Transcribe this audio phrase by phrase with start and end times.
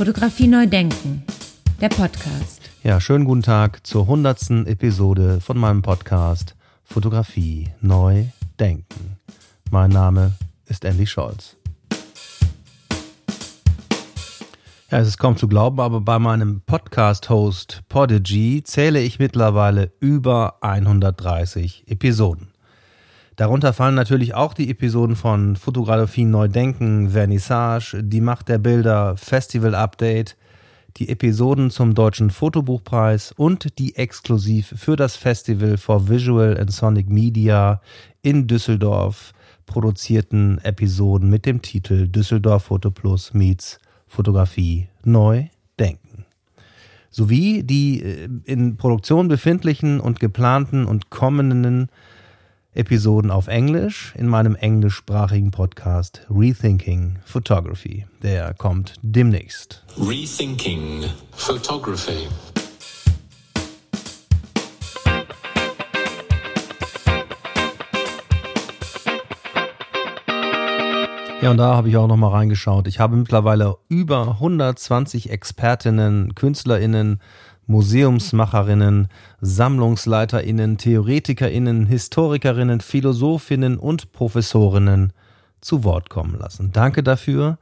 [0.00, 1.24] Fotografie neu denken,
[1.78, 2.62] der Podcast.
[2.82, 8.24] Ja, schönen guten Tag zur hundertsten Episode von meinem Podcast Fotografie neu
[8.58, 9.18] denken.
[9.70, 10.32] Mein Name
[10.64, 11.58] ist Andy Scholz.
[14.90, 20.62] Ja, es ist kaum zu glauben, aber bei meinem Podcast-Host Podigy zähle ich mittlerweile über
[20.62, 22.49] 130 Episoden.
[23.40, 29.16] Darunter fallen natürlich auch die Episoden von Fotografie neu denken, Vernissage, die Macht der Bilder,
[29.16, 30.36] Festival Update,
[30.98, 37.08] die Episoden zum Deutschen Fotobuchpreis und die exklusiv für das Festival for Visual and Sonic
[37.08, 37.80] Media
[38.20, 39.32] in Düsseldorf
[39.64, 45.46] produzierten Episoden mit dem Titel Düsseldorf Foto Plus meets Fotografie neu
[45.78, 46.26] denken.
[47.08, 51.88] Sowie die äh, in Produktion befindlichen und geplanten und kommenden
[52.72, 58.06] Episoden auf Englisch in meinem englischsprachigen Podcast Rethinking Photography.
[58.22, 59.84] Der kommt demnächst.
[59.98, 61.02] Rethinking
[61.32, 62.28] Photography.
[71.42, 72.86] Ja, und da habe ich auch nochmal reingeschaut.
[72.86, 77.20] Ich habe mittlerweile über 120 Expertinnen, KünstlerInnen,
[77.70, 79.08] Museumsmacherinnen,
[79.40, 85.12] Sammlungsleiterinnen, Theoretikerinnen, Historikerinnen, Philosophinnen und Professorinnen
[85.60, 86.72] zu Wort kommen lassen.
[86.72, 87.58] Danke dafür.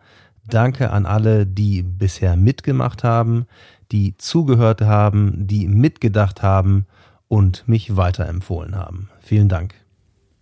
[0.48, 3.46] Danke an alle, die bisher mitgemacht haben,
[3.92, 6.86] die zugehört haben, die mitgedacht haben
[7.28, 9.10] und mich weiterempfohlen haben.
[9.20, 9.74] Vielen Dank.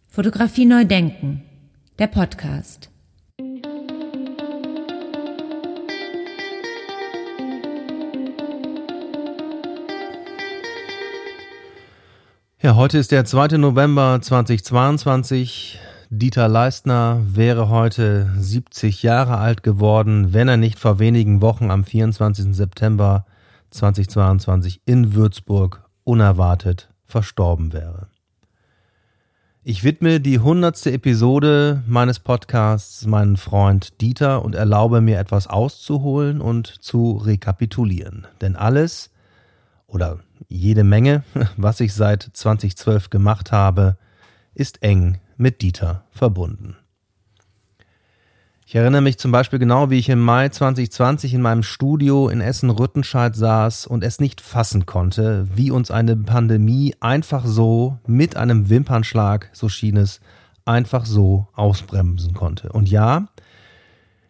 [0.09, 1.43] Fotografie neu denken,
[1.99, 2.91] der Podcast.
[12.67, 13.59] Ja, heute ist der 2.
[13.59, 15.79] November 2022.
[16.11, 21.85] Dieter Leistner wäre heute 70 Jahre alt geworden, wenn er nicht vor wenigen Wochen am
[21.85, 22.57] 24.
[22.57, 23.25] September
[23.71, 28.09] 2022 in Würzburg unerwartet verstorben wäre.
[29.63, 36.41] Ich widme die hundertste Episode meines Podcasts meinem Freund Dieter und erlaube mir etwas auszuholen
[36.41, 38.27] und zu rekapitulieren.
[38.41, 39.11] Denn alles,
[39.87, 41.25] oder jede Menge,
[41.57, 43.97] was ich seit 2012 gemacht habe,
[44.55, 46.77] ist eng mit Dieter verbunden.
[48.69, 52.41] Ich erinnere mich zum Beispiel genau, wie ich im Mai 2020 in meinem Studio in
[52.41, 58.69] Essen-Rüttenscheid saß und es nicht fassen konnte, wie uns eine Pandemie einfach so mit einem
[58.69, 60.21] Wimpernschlag, so schien es,
[60.65, 62.73] einfach so ausbremsen konnte.
[62.73, 63.29] Und ja,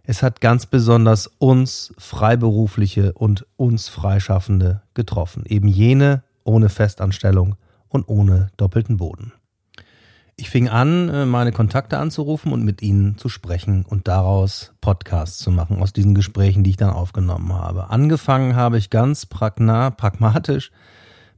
[0.07, 5.45] es hat ganz besonders uns Freiberufliche und uns Freischaffende getroffen.
[5.47, 7.57] Eben jene ohne Festanstellung
[7.89, 9.33] und ohne doppelten Boden.
[10.37, 15.39] Ich fing an, äh, meine Kontakte anzurufen und mit ihnen zu sprechen und daraus Podcasts
[15.39, 17.91] zu machen, aus diesen Gesprächen, die ich dann aufgenommen habe.
[17.91, 20.71] Angefangen habe ich ganz pragmatisch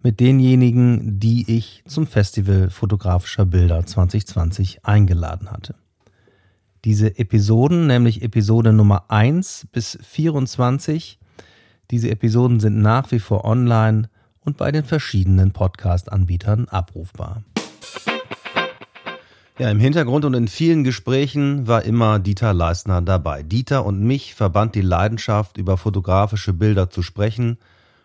[0.03, 5.75] mit denjenigen, die ich zum Festival fotografischer Bilder 2020 eingeladen hatte.
[6.85, 11.19] Diese Episoden, nämlich Episode Nummer 1 bis 24,
[11.91, 14.09] diese Episoden sind nach wie vor online
[14.41, 17.43] und bei den verschiedenen Podcast-Anbietern abrufbar.
[19.59, 23.43] Ja, im Hintergrund und in vielen Gesprächen war immer Dieter Leisner dabei.
[23.43, 27.59] Dieter und mich verband die Leidenschaft, über fotografische Bilder zu sprechen,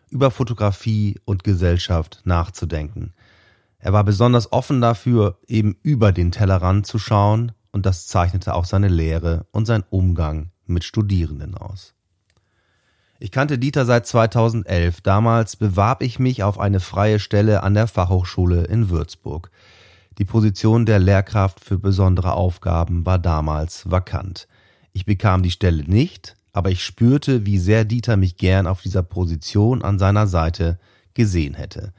[0.10, 3.14] über Fotografie und Gesellschaft nachzudenken.
[3.78, 8.64] Er war besonders offen dafür, eben über den Tellerrand zu schauen und das zeichnete auch
[8.64, 11.94] seine Lehre und sein Umgang mit Studierenden aus.
[13.20, 15.02] Ich kannte Dieter seit 2011.
[15.02, 19.50] Damals bewarb ich mich auf eine freie Stelle an der Fachhochschule in Würzburg.
[20.18, 24.48] Die Position der Lehrkraft für besondere Aufgaben war damals vakant.
[24.92, 29.02] Ich bekam die Stelle nicht, aber ich spürte, wie sehr Dieter mich gern auf dieser
[29.02, 30.78] Position an seiner Seite
[31.16, 31.94] gesehen hätte.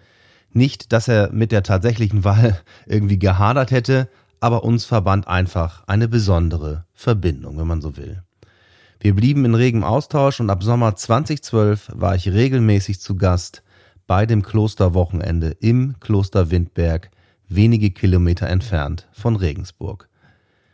[0.53, 4.09] Nicht, dass er mit der tatsächlichen Wahl irgendwie gehadert hätte,
[4.45, 8.23] aber uns verband einfach eine besondere Verbindung, wenn man so will.
[9.01, 13.63] Wir blieben in regem Austausch und ab Sommer 2012 war ich regelmäßig zu Gast
[14.07, 17.11] bei dem Klosterwochenende im Kloster Windberg,
[17.49, 20.11] wenige Kilometer entfernt von Regensburg.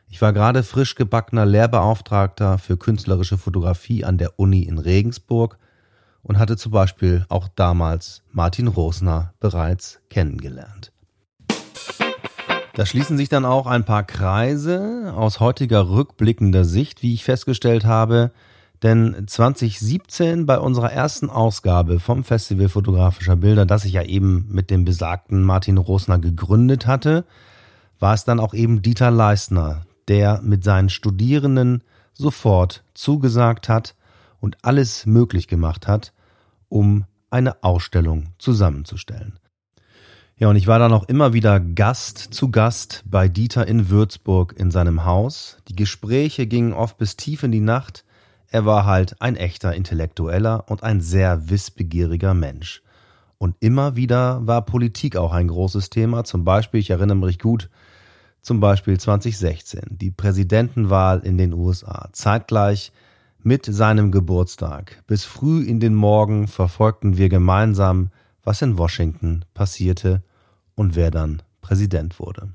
[0.08, 5.58] Ich war gerade frisch gebackener Lehrbeauftragter für künstlerische Fotografie an der Uni in Regensburg
[6.24, 10.90] und hatte zum Beispiel auch damals Martin Rosner bereits kennengelernt.
[12.74, 17.84] Da schließen sich dann auch ein paar Kreise aus heutiger rückblickender Sicht, wie ich festgestellt
[17.84, 18.30] habe.
[18.82, 24.70] Denn 2017 bei unserer ersten Ausgabe vom Festival fotografischer Bilder, das ich ja eben mit
[24.70, 27.24] dem besagten Martin Rosner gegründet hatte,
[27.98, 31.82] war es dann auch eben Dieter Leistner, der mit seinen Studierenden
[32.14, 33.94] sofort zugesagt hat
[34.40, 36.14] und alles möglich gemacht hat,
[36.68, 39.38] um eine Ausstellung zusammenzustellen.
[40.40, 44.54] Ja, und ich war dann auch immer wieder Gast zu Gast bei Dieter in Würzburg
[44.56, 45.58] in seinem Haus.
[45.68, 48.06] Die Gespräche gingen oft bis tief in die Nacht.
[48.48, 52.82] Er war halt ein echter Intellektueller und ein sehr wissbegieriger Mensch.
[53.36, 56.24] Und immer wieder war Politik auch ein großes Thema.
[56.24, 57.68] Zum Beispiel, ich erinnere mich gut,
[58.40, 62.08] zum Beispiel 2016, die Präsidentenwahl in den USA.
[62.12, 62.92] Zeitgleich
[63.42, 65.02] mit seinem Geburtstag.
[65.06, 68.08] Bis früh in den Morgen verfolgten wir gemeinsam,
[68.42, 70.22] was in Washington passierte
[70.80, 72.48] und wer dann Präsident wurde.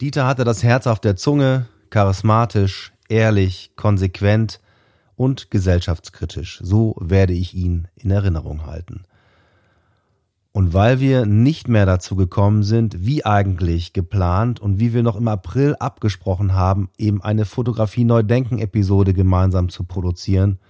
[0.00, 4.60] Dieter hatte das Herz auf der Zunge, charismatisch, ehrlich, konsequent
[5.16, 6.60] und gesellschaftskritisch.
[6.62, 9.02] So werde ich ihn in Erinnerung halten.
[10.52, 15.16] Und weil wir nicht mehr dazu gekommen sind, wie eigentlich geplant und wie wir noch
[15.16, 20.60] im April abgesprochen haben, eben eine Fotografie Neudenken Episode gemeinsam zu produzieren,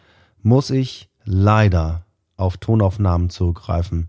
[0.40, 2.06] muss ich leider
[2.38, 4.08] auf Tonaufnahmen zurückgreifen,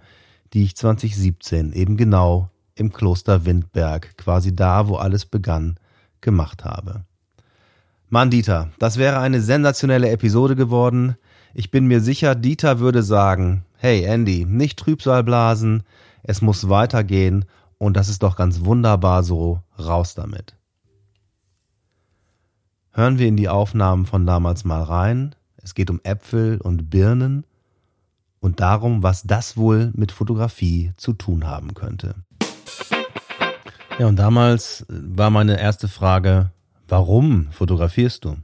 [0.56, 5.76] die ich 2017 eben genau im Kloster Windberg, quasi da, wo alles begann,
[6.22, 7.04] gemacht habe.
[8.08, 11.18] Mann, Dieter, das wäre eine sensationelle Episode geworden.
[11.54, 15.84] Ich bin mir sicher, Dieter würde sagen, hey Andy, nicht Trübsal blasen,
[16.24, 17.44] es muss weitergehen
[17.78, 20.56] und das ist doch ganz wunderbar so, raus damit.
[22.92, 25.36] Hören wir in die Aufnahmen von damals mal rein.
[25.58, 27.44] Es geht um Äpfel und Birnen
[28.46, 32.14] und darum, was das wohl mit Fotografie zu tun haben könnte.
[33.98, 36.52] Ja, und damals war meine erste Frage,
[36.88, 38.36] warum fotografierst du?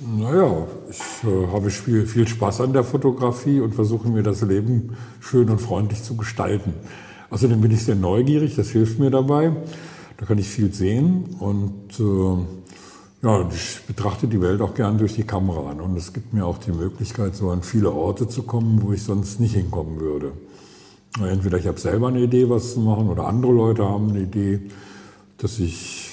[0.00, 4.98] Naja, ich äh, habe viel, viel Spaß an der Fotografie und versuche mir das Leben
[5.20, 6.74] schön und freundlich zu gestalten.
[7.30, 9.52] Außerdem bin ich sehr neugierig, das hilft mir dabei.
[10.18, 12.61] Da kann ich viel sehen und äh,
[13.22, 16.44] ja, ich betrachte die Welt auch gern durch die Kamera an und es gibt mir
[16.44, 20.32] auch die Möglichkeit, so an viele Orte zu kommen, wo ich sonst nicht hinkommen würde.
[21.20, 24.60] Entweder ich habe selber eine Idee, was zu machen, oder andere Leute haben eine Idee,
[25.38, 26.10] dass ich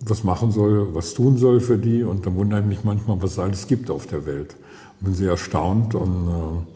[0.00, 3.32] was machen soll, was tun soll für die und dann wundere ich mich manchmal, was
[3.32, 4.56] es alles gibt auf der Welt.
[5.00, 6.66] Bin sehr erstaunt und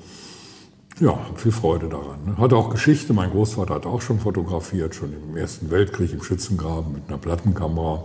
[1.01, 2.25] äh, ja, habe viel Freude daran.
[2.27, 2.39] Ne?
[2.39, 6.93] Hatte auch Geschichte, mein Großvater hat auch schon fotografiert, schon im Ersten Weltkrieg im Schützengraben
[6.93, 8.05] mit einer Plattenkamera.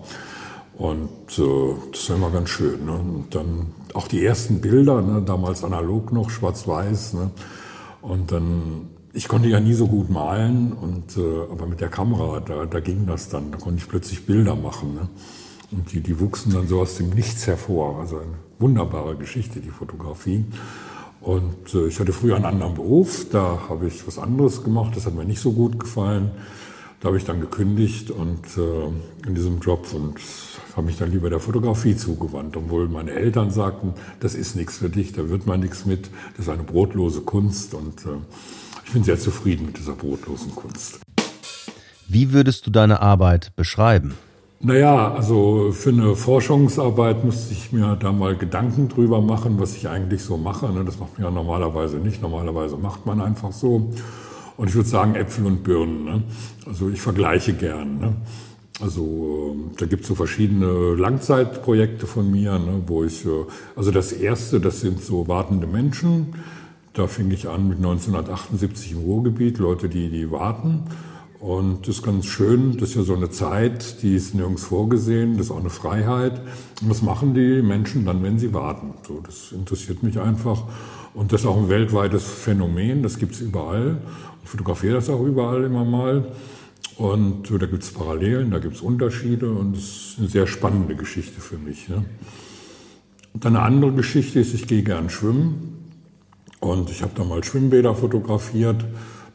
[0.79, 2.85] Und äh, das ist immer ganz schön.
[2.85, 2.93] Ne?
[2.93, 5.21] Und dann auch die ersten Bilder, ne?
[5.21, 7.15] damals analog noch, schwarz-weiß.
[7.15, 7.31] Ne?
[8.01, 12.39] Und dann, ich konnte ja nie so gut malen, und, äh, aber mit der Kamera,
[12.39, 13.51] da, da ging das dann.
[13.51, 14.93] Da konnte ich plötzlich Bilder machen.
[14.93, 15.09] Ne?
[15.71, 17.99] Und die, die wuchsen dann so aus dem Nichts hervor.
[17.99, 20.45] Also eine wunderbare Geschichte, die Fotografie.
[21.19, 25.05] Und äh, ich hatte früher einen anderen Beruf, da habe ich was anderes gemacht, das
[25.05, 26.31] hat mir nicht so gut gefallen.
[27.01, 30.15] Da habe ich dann gekündigt und äh, in diesem Job und
[30.79, 34.89] habe mich dann lieber der Fotografie zugewandt, obwohl meine Eltern sagten, das ist nichts für
[34.89, 38.17] dich, da wird man nichts mit, das ist eine brotlose Kunst und äh,
[38.85, 41.01] ich bin sehr zufrieden mit dieser brotlosen Kunst.
[42.07, 44.13] Wie würdest du deine Arbeit beschreiben?
[44.61, 49.89] Naja, also für eine Forschungsarbeit müsste ich mir da mal Gedanken drüber machen, was ich
[49.89, 50.71] eigentlich so mache.
[50.71, 50.85] Ne?
[50.85, 52.21] Das macht man ja normalerweise nicht.
[52.21, 53.91] Normalerweise macht man einfach so.
[54.57, 56.03] Und ich würde sagen Äpfel und Birnen.
[56.03, 56.23] Ne?
[56.65, 58.17] Also ich vergleiche gern.
[58.81, 63.29] Also ähm, da gibt es so verschiedene Langzeitprojekte von mir, ne, wo ich, äh,
[63.75, 66.35] also das erste, das sind so wartende Menschen.
[66.93, 70.83] Da fing ich an mit 1978 im Ruhrgebiet, Leute, die, die warten.
[71.39, 75.37] Und das ist ganz schön, das ist ja so eine Zeit, die ist nirgends vorgesehen,
[75.37, 76.41] das ist auch eine Freiheit.
[76.81, 78.93] Und was machen die Menschen dann, wenn sie warten?
[79.07, 80.63] So, das interessiert mich einfach.
[81.13, 84.01] Und das ist auch ein weltweites Phänomen, das gibt es überall.
[84.43, 86.25] Ich fotografiere das auch überall immer mal.
[86.99, 90.95] Und da gibt es Parallelen, da gibt es Unterschiede und es ist eine sehr spannende
[90.97, 91.87] Geschichte für mich.
[91.87, 92.03] Ne?
[93.33, 95.77] Und eine andere Geschichte ist, ich gehe gern schwimmen
[96.59, 98.83] und ich habe da mal Schwimmbäder fotografiert.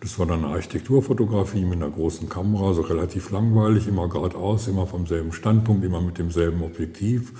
[0.01, 4.87] Das war dann eine Architekturfotografie mit einer großen Kamera, so relativ langweilig, immer geradeaus, immer
[4.87, 7.33] vom selben Standpunkt, immer mit demselben Objektiv.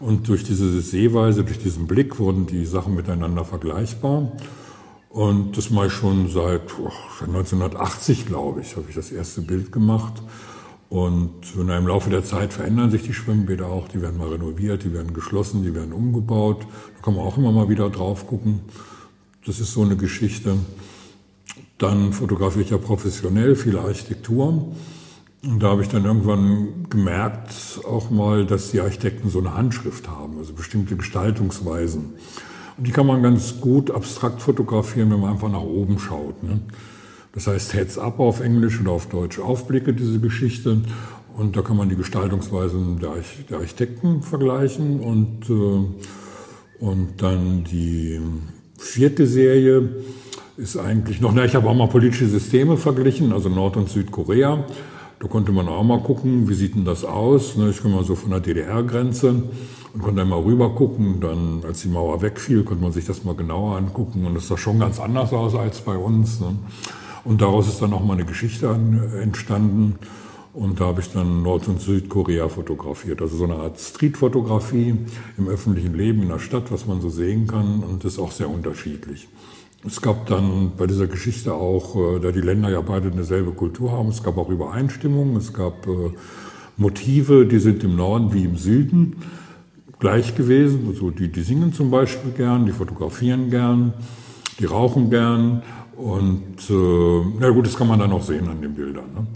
[0.00, 4.32] Und durch diese Sehweise, durch diesen Blick wurden die Sachen miteinander vergleichbar.
[5.12, 6.90] Und das mache ich schon seit, oh,
[7.20, 10.22] 1980, glaube ich, habe ich das erste Bild gemacht.
[10.88, 13.88] Und im Laufe der Zeit verändern sich die Schwimmbäder auch.
[13.88, 16.66] Die werden mal renoviert, die werden geschlossen, die werden umgebaut.
[16.96, 18.60] Da kann man auch immer mal wieder drauf gucken.
[19.44, 20.56] Das ist so eine Geschichte.
[21.76, 24.72] Dann fotografiere ich ja professionell viel Architektur.
[25.44, 27.52] Und da habe ich dann irgendwann gemerkt,
[27.86, 32.14] auch mal, dass die Architekten so eine Handschrift haben, also bestimmte Gestaltungsweisen.
[32.76, 36.42] Und die kann man ganz gut abstrakt fotografieren, wenn man einfach nach oben schaut.
[36.42, 36.60] Ne?
[37.34, 40.82] Das heißt Heads up auf Englisch oder auf Deutsch Aufblicke, diese Geschichte.
[41.36, 45.00] Und da kann man die Gestaltungsweisen der, Architekten vergleichen.
[45.00, 46.06] Und äh,
[46.82, 48.20] Und dann die
[48.76, 49.88] vierte Serie
[50.56, 54.64] ist eigentlich noch, na, ich habe auch mal politische Systeme verglichen, also Nord- und Südkorea.
[55.20, 57.56] Da konnte man auch mal gucken, wie sieht denn das aus?
[57.56, 57.70] Ne?
[57.70, 59.44] Ich komme mal so von der DDR-Grenze
[59.94, 61.20] und konnte dann mal rüber gucken.
[61.20, 64.24] Dann, als die Mauer wegfiel, konnte man sich das mal genauer angucken.
[64.26, 66.40] Und das sah schon ganz anders aus als bei uns.
[66.40, 66.56] Ne?
[67.24, 68.68] Und daraus ist dann auch mal eine Geschichte
[69.20, 69.98] entstanden.
[70.54, 73.22] Und da habe ich dann Nord- und Südkorea fotografiert.
[73.22, 74.94] Also so eine Art Streetfotografie
[75.38, 77.82] im öffentlichen Leben in der Stadt, was man so sehen kann.
[77.82, 79.28] Und das ist auch sehr unterschiedlich.
[79.84, 83.50] Es gab dann bei dieser Geschichte auch, äh, da die Länder ja beide eine selbe
[83.50, 86.10] Kultur haben, es gab auch Übereinstimmungen, es gab äh,
[86.76, 89.16] Motive, die sind im Norden wie im Süden
[90.02, 90.88] gleich gewesen.
[90.88, 93.94] Also die, die singen zum Beispiel gern, die fotografieren gern,
[94.58, 95.62] die rauchen gern.
[95.96, 99.04] Und äh, na gut, das kann man dann auch sehen an den Bildern.
[99.14, 99.26] Ne?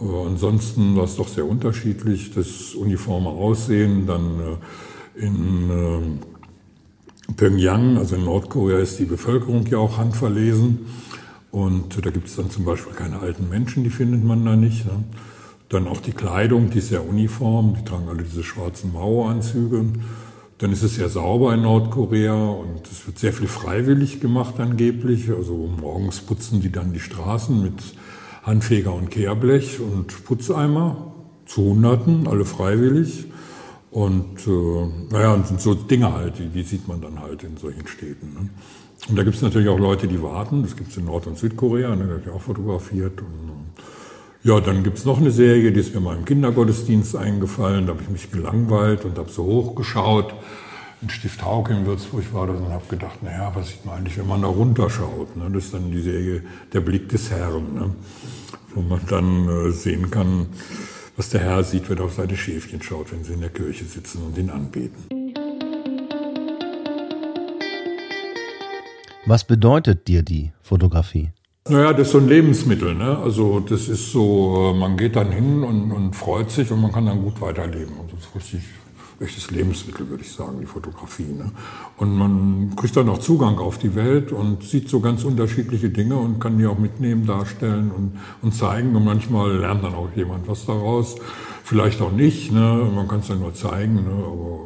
[0.00, 4.06] Äh, ansonsten war es doch sehr unterschiedlich, das uniforme Aussehen.
[4.06, 10.86] Dann äh, in äh, Pyongyang, also in Nordkorea, ist die Bevölkerung ja auch handverlesen.
[11.50, 14.86] Und da gibt es dann zum Beispiel keine alten Menschen, die findet man da nicht.
[14.86, 15.04] Ne?
[15.68, 19.84] Dann auch die Kleidung, die ist sehr uniform, die tragen alle diese schwarzen Maueranzüge.
[20.58, 25.30] Dann ist es sehr sauber in Nordkorea und es wird sehr viel freiwillig gemacht angeblich.
[25.30, 27.74] Also morgens putzen die dann die Straßen mit
[28.42, 31.12] Handfeger und Kehrblech und Putzeimer
[31.46, 33.26] zu Hunderten, alle freiwillig.
[33.90, 37.56] Und äh, naja, und sind so Dinge halt, die, die sieht man dann halt in
[37.56, 38.34] solchen Städten.
[38.34, 38.48] Ne?
[39.08, 40.62] Und da gibt es natürlich auch Leute, die warten.
[40.62, 43.20] Das gibt es in Nord- und Südkorea, ne, da habe ich auch fotografiert.
[43.20, 43.57] Und, äh,
[44.44, 47.86] ja, dann gibt es noch eine Serie, die ist mir mal im Kindergottesdienst eingefallen.
[47.86, 50.32] Da habe ich mich gelangweilt und habe so hochgeschaut.
[51.02, 54.18] In Stift Hauke in Würzburg war das und habe gedacht, naja, was sieht man eigentlich,
[54.18, 55.36] wenn man da runterschaut?
[55.36, 55.48] Ne?
[55.52, 56.42] Das ist dann die Serie
[56.72, 57.94] Der Blick des Herrn, ne?
[58.74, 60.46] wo man dann äh, sehen kann,
[61.16, 63.84] was der Herr sieht, wenn er auf seine Schäfchen schaut, wenn sie in der Kirche
[63.84, 65.04] sitzen und ihn anbeten.
[69.26, 71.30] Was bedeutet dir die Fotografie?
[71.68, 72.94] Naja, das ist so ein Lebensmittel.
[72.94, 73.18] Ne?
[73.18, 77.06] Also das ist so, man geht dann hin und, und freut sich und man kann
[77.06, 77.94] dann gut weiterleben.
[78.00, 78.62] Also das ist richtig
[79.20, 81.24] echtes Lebensmittel, würde ich sagen, die Fotografie.
[81.24, 81.50] Ne?
[81.96, 86.16] Und man kriegt dann auch Zugang auf die Welt und sieht so ganz unterschiedliche Dinge
[86.16, 88.94] und kann die auch mitnehmen, darstellen und, und zeigen.
[88.94, 91.16] Und manchmal lernt dann auch jemand was daraus.
[91.64, 92.90] Vielleicht auch nicht, ne?
[92.94, 94.24] man kann es dann nur zeigen, ne?
[94.24, 94.58] aber...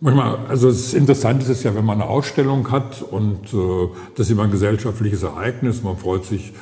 [0.00, 4.32] Manchmal, also das Interessante ist ja, wenn man eine Ausstellung hat und äh, das ist
[4.32, 6.52] immer ein gesellschaftliches Ereignis, man freut sich,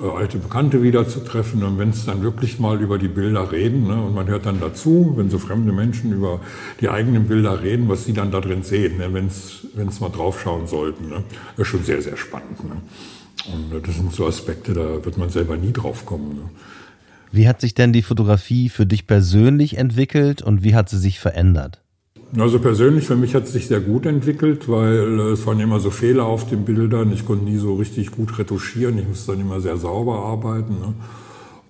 [0.00, 4.02] äh, alte Bekannte wiederzutreffen und wenn es dann wirklich mal über die Bilder reden ne,
[4.02, 6.40] und man hört dann dazu, wenn so fremde Menschen über
[6.80, 10.66] die eigenen Bilder reden, was sie dann da drin sehen, ne, wenn es mal draufschauen
[10.66, 11.10] sollten.
[11.10, 11.22] Ne,
[11.58, 12.64] ist schon sehr, sehr spannend.
[12.64, 12.76] Ne.
[13.52, 16.30] Und äh, das sind so Aspekte, da wird man selber nie drauf kommen.
[16.30, 16.50] Ne.
[17.30, 21.20] Wie hat sich denn die Fotografie für dich persönlich entwickelt und wie hat sie sich
[21.20, 21.82] verändert?
[22.38, 25.90] Also persönlich für mich hat es sich sehr gut entwickelt, weil es waren immer so
[25.90, 27.12] Fehler auf den Bildern.
[27.12, 28.98] Ich konnte nie so richtig gut retuschieren.
[28.98, 30.74] Ich musste dann immer sehr sauber arbeiten.
[30.74, 30.94] Ne?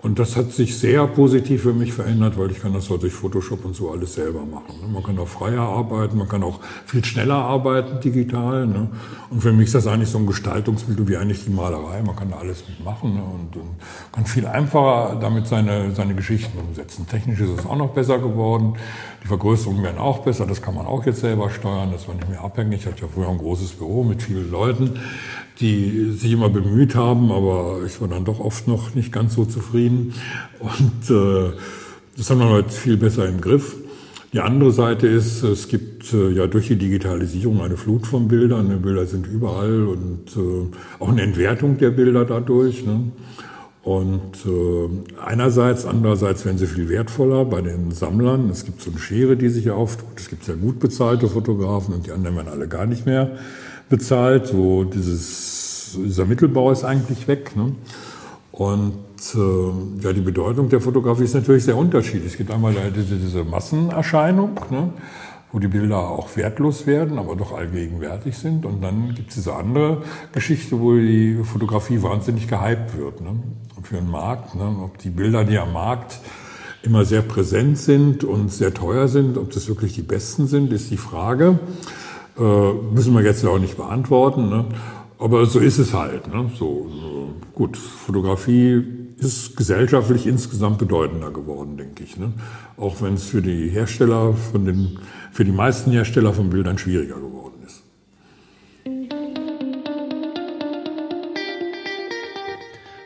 [0.03, 3.13] Und das hat sich sehr positiv für mich verändert, weil ich kann das heute durch
[3.13, 4.81] Photoshop und so alles selber machen.
[4.81, 4.89] Ne?
[4.89, 8.67] Man kann auch freier arbeiten, man kann auch viel schneller arbeiten digital.
[8.67, 8.89] Ne?
[9.29, 12.03] Und für mich ist das eigentlich so ein Gestaltungsmittel wie eigentlich die Malerei.
[12.03, 13.23] Man kann da alles mitmachen ne?
[13.23, 13.71] und, und
[14.11, 17.07] kann viel einfacher damit seine, seine Geschichten umsetzen.
[17.07, 18.77] Technisch ist es auch noch besser geworden.
[19.23, 20.47] Die Vergrößerungen werden auch besser.
[20.47, 21.91] Das kann man auch jetzt selber steuern.
[21.93, 22.81] Das war nicht mehr abhängig.
[22.81, 24.99] Ich hatte ja früher ein großes Büro mit vielen Leuten
[25.61, 29.45] die sich immer bemüht haben, aber ich war dann doch oft noch nicht ganz so
[29.45, 30.15] zufrieden.
[30.59, 31.53] Und äh,
[32.17, 33.77] das haben wir heute viel besser im Griff.
[34.33, 38.71] Die andere Seite ist, es gibt äh, ja durch die Digitalisierung eine Flut von Bildern.
[38.71, 42.87] Die Bilder sind überall und äh, auch eine Entwertung der Bilder dadurch.
[42.87, 43.11] Ne?
[43.83, 48.51] Und äh, einerseits, andererseits werden sie viel wertvoller bei den Sammlern.
[48.51, 50.09] Es gibt so eine Schere, die sich auftut.
[50.17, 53.33] Es gibt sehr gut bezahlte Fotografen und die anderen werden alle gar nicht mehr
[53.91, 54.55] bezahlt.
[54.55, 57.55] wo dieses, dieser Mittelbau ist eigentlich weg.
[57.55, 57.75] Ne?
[58.53, 58.95] Und
[59.35, 62.33] äh, ja, die Bedeutung der Fotografie ist natürlich sehr unterschiedlich.
[62.33, 64.95] Es gibt einmal diese, diese Massenerscheinung, ne?
[65.53, 68.65] wo die Bilder auch wertlos werden, aber doch allgegenwärtig sind.
[68.65, 73.35] Und dann gibt es diese andere Geschichte, wo die Fotografie wahnsinnig gehypt wird ne?
[73.83, 74.55] für den Markt.
[74.55, 74.77] Ne?
[74.83, 76.21] Ob die Bilder, die am Markt
[76.83, 80.91] immer sehr präsent sind und sehr teuer sind, ob das wirklich die besten sind, ist
[80.91, 81.59] die Frage.
[82.41, 84.49] Äh, müssen wir jetzt ja auch nicht beantworten.
[84.49, 84.65] Ne?
[85.19, 86.33] Aber so ist es halt.
[86.33, 86.51] Ne?
[86.59, 88.83] So, äh, gut, Fotografie
[89.19, 92.17] ist gesellschaftlich insgesamt bedeutender geworden, denke ich.
[92.17, 92.33] Ne?
[92.79, 94.99] Auch wenn es für die Hersteller von den,
[95.31, 97.83] für die meisten Hersteller von Bildern schwieriger geworden ist.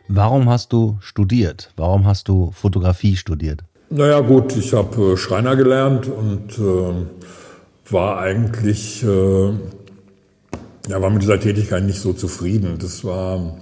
[0.07, 1.73] Warum hast du studiert?
[1.77, 3.65] Warum hast du Fotografie studiert?
[3.91, 6.93] Naja gut, ich habe äh, Schreiner gelernt und äh,
[7.91, 9.49] war eigentlich, äh,
[10.89, 12.79] ja, war mit dieser Tätigkeit nicht so zufrieden.
[12.79, 13.57] Das war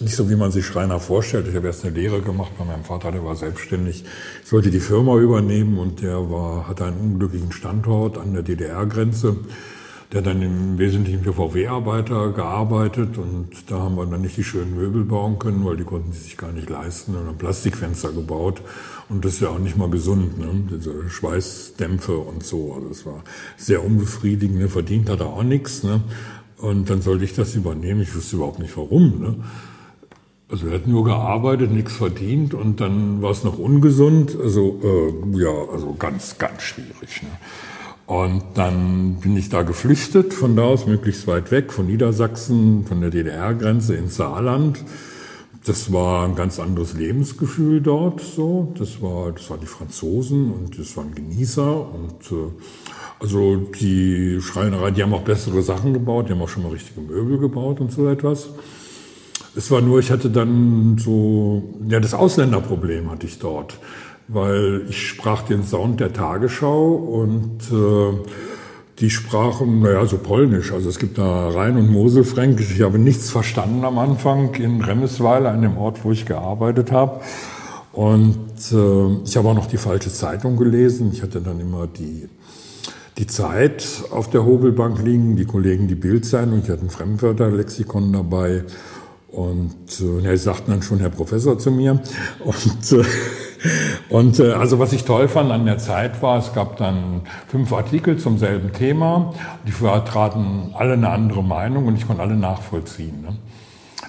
[0.00, 1.46] nicht so, wie man sich Schreiner vorstellt.
[1.48, 4.04] Ich habe erst eine Lehre gemacht bei meinem Vater, der war selbstständig,
[4.42, 9.36] ich sollte die Firma übernehmen und der war, hatte einen unglücklichen Standort an der DDR-Grenze.
[10.14, 14.76] Der dann im Wesentlichen für VW-Arbeiter gearbeitet und da haben wir dann nicht die schönen
[14.76, 18.62] Möbel bauen können, weil die konnten sie sich gar nicht leisten und haben Plastikfenster gebaut
[19.08, 20.68] und das ist ja auch nicht mal gesund, ne?
[20.70, 22.74] diese Schweißdämpfe und so.
[22.74, 23.24] Also es war
[23.56, 24.68] sehr unbefriedigend, ne?
[24.68, 25.82] verdient hat er auch nichts.
[25.82, 26.00] Ne?
[26.58, 29.20] Und dann sollte ich das übernehmen, ich wusste überhaupt nicht warum.
[29.20, 29.34] Ne?
[30.48, 34.38] Also er hat nur gearbeitet, nichts verdient und dann war es noch ungesund.
[34.40, 37.22] Also äh, ja, also ganz, ganz schwierig.
[37.22, 37.30] Ne?
[38.06, 43.00] Und dann bin ich da geflüchtet, von da aus möglichst weit weg, von Niedersachsen, von
[43.00, 44.84] der DDR-Grenze ins Saarland.
[45.64, 48.74] Das war ein ganz anderes Lebensgefühl dort so.
[48.76, 52.52] Das war, das waren die Franzosen und das waren Genießer und äh,
[53.18, 57.00] also die Schreinerei, die haben auch bessere Sachen gebaut, die haben auch schon mal richtige
[57.00, 58.50] Möbel gebaut und so etwas.
[59.56, 63.78] Es war nur, ich hatte dann so, ja, das Ausländerproblem hatte ich dort
[64.28, 68.28] weil ich sprach den Sound der Tagesschau und äh,
[69.00, 70.72] die sprachen, naja, so polnisch.
[70.72, 72.74] Also es gibt da Rhein- und Moselfränkisch.
[72.74, 77.20] Ich habe nichts verstanden am Anfang in Remesweiler, an dem Ort, wo ich gearbeitet habe.
[77.92, 78.36] Und
[78.72, 81.10] äh, ich habe auch noch die falsche Zeitung gelesen.
[81.12, 82.28] Ich hatte dann immer die,
[83.18, 86.60] die Zeit auf der Hobelbank liegen, die Kollegen die Bildzeitung.
[86.62, 88.64] Ich hatte ein Fremdwörterlexikon dabei.
[89.28, 92.00] Und äh, sie sagten dann schon Herr Professor zu mir.
[92.44, 93.04] Und äh,
[94.08, 97.72] und äh, also was ich toll fand an der Zeit war, es gab dann fünf
[97.72, 99.32] Artikel zum selben Thema.
[99.66, 103.22] Die vertraten alle eine andere Meinung und ich konnte alle nachvollziehen.
[103.22, 103.36] Ne?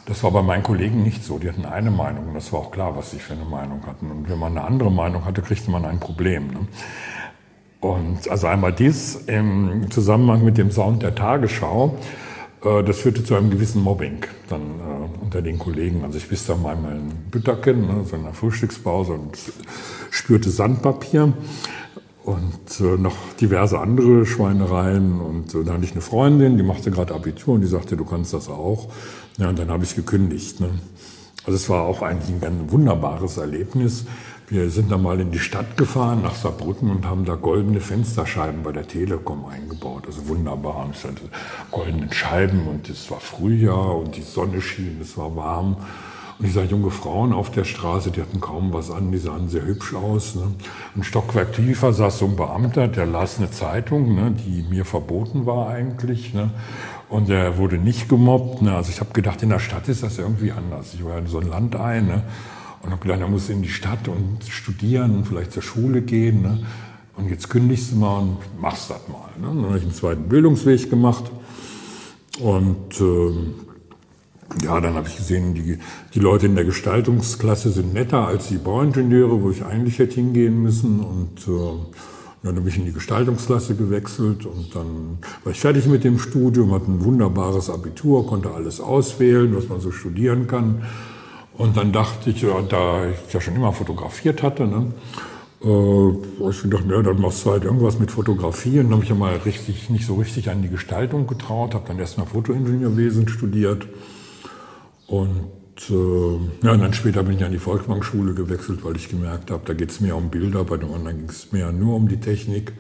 [0.05, 1.39] Das war bei meinen Kollegen nicht so.
[1.39, 4.11] Die hatten eine Meinung und das war auch klar, was sie für eine Meinung hatten.
[4.11, 6.47] Und wenn man eine andere Meinung hatte, kriegte man ein Problem.
[6.47, 6.67] Ne?
[7.81, 11.97] Und also einmal dies im Zusammenhang mit dem Sound der Tagesschau.
[12.65, 16.03] Äh, das führte zu einem gewissen Mobbing dann äh, unter den Kollegen.
[16.03, 19.37] Also ich biss da mal in Bütterken, ne, so in der Frühstückspause und
[20.09, 21.33] spürte Sandpapier
[22.23, 25.21] und äh, noch diverse andere Schweinereien.
[25.21, 28.05] Und äh, da hatte ich eine Freundin, die machte gerade Abitur und die sagte, du
[28.05, 28.89] kannst das auch.
[29.37, 30.59] Ja, und dann habe ich gekündigt.
[30.59, 30.69] Ne.
[31.45, 34.05] Also es war auch eigentlich ein ganz wunderbares Erlebnis.
[34.47, 38.61] Wir sind dann mal in die Stadt gefahren, nach Saarbrücken, und haben da goldene Fensterscheiben
[38.61, 40.03] bei der Telekom eingebaut.
[40.05, 40.87] Also wunderbar.
[40.91, 41.23] Es hatte
[41.71, 45.77] goldene Scheiben und es war Frühjahr und die Sonne schien, es war warm.
[46.37, 49.47] Und ich sah junge Frauen auf der Straße, die hatten kaum was an, die sahen
[49.47, 50.35] sehr hübsch aus.
[50.35, 50.43] Ne?
[50.95, 55.47] Ein Stockwerk tiefer saß so ein Beamter, der las eine Zeitung, ne, die mir verboten
[55.47, 56.35] war eigentlich.
[56.35, 56.51] Ne?
[57.09, 58.61] Und der wurde nicht gemobbt.
[58.61, 58.75] Ne?
[58.75, 60.93] Also ich habe gedacht, in der Stadt ist das irgendwie anders.
[60.93, 62.01] Ich war in so ein Landei.
[62.01, 62.21] Ne?
[62.85, 66.43] Und habe gedacht, er muss in die Stadt und studieren und vielleicht zur Schule gehen.
[66.43, 66.59] Ne?
[67.15, 69.31] Und jetzt kündigst du mal und machst das mal.
[69.39, 69.47] Ne?
[69.47, 71.31] Dann habe ich einen zweiten Bildungsweg gemacht.
[72.39, 75.79] Und äh, ja, dann habe ich gesehen, die,
[76.13, 80.61] die Leute in der Gestaltungsklasse sind netter als die Bauingenieure, wo ich eigentlich hätte hingehen
[80.61, 80.99] müssen.
[80.99, 81.97] Und äh,
[82.43, 86.71] dann habe ich in die Gestaltungsklasse gewechselt und dann war ich fertig mit dem Studium,
[86.71, 90.83] hatte ein wunderbares Abitur, konnte alles auswählen, was man so studieren kann.
[91.57, 94.93] Und dann dachte ich, da ich ja schon immer fotografiert hatte, ne,
[95.63, 98.79] äh, ich gedacht, ja, dann machst du halt irgendwas mit Fotografie.
[98.79, 101.87] Und dann habe ich ja mal richtig, nicht so richtig an die Gestaltung getraut, habe
[101.87, 103.87] dann erstmal Fotoingenieurwesen studiert.
[105.07, 105.51] Und
[105.89, 109.63] äh, ja, und dann später bin ich an die Volksbankschule gewechselt, weil ich gemerkt habe,
[109.65, 112.19] da geht es mehr um Bilder, bei dem anderen ging es mehr nur um die
[112.19, 112.73] Technik.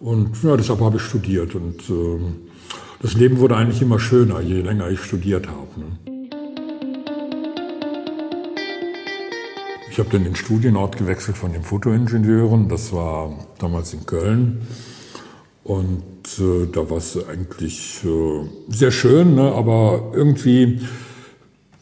[0.00, 1.54] Und ja, deshalb habe ich studiert.
[1.54, 2.18] Und äh,
[3.02, 5.80] das Leben wurde eigentlich immer schöner, je länger ich studiert habe.
[5.80, 6.19] Ne.
[9.90, 12.68] Ich habe dann den Studienort gewechselt von den Fotoingenieuren.
[12.68, 14.62] Das war damals in Köln.
[15.64, 16.04] Und
[16.38, 19.52] äh, da war es eigentlich äh, sehr schön, ne?
[19.52, 20.80] aber irgendwie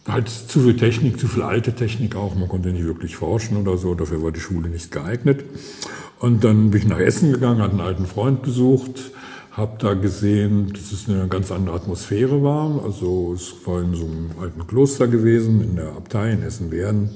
[0.08, 2.34] halt zu viel Technik, zu viel alte Technik auch.
[2.34, 3.94] Man konnte nicht wirklich forschen oder so.
[3.94, 5.44] Dafür war die Schule nicht geeignet.
[6.18, 9.12] Und dann bin ich nach Essen gegangen, hatte einen alten Freund besucht,
[9.52, 12.82] habe da gesehen, dass es eine ganz andere Atmosphäre war.
[12.82, 17.10] Also es war in so einem alten Kloster gewesen, in der Abtei in Essen-Werden.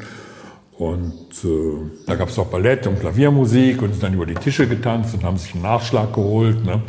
[0.82, 4.66] Und äh, da gab es auch Ballett und Klaviermusik und sind dann über die Tische
[4.66, 6.64] getanzt und haben sich einen Nachschlag geholt.
[6.64, 6.82] Ne?